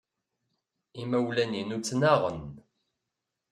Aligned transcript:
Imawlan-inu 1.01 1.77
ttnaɣen. 1.79 2.41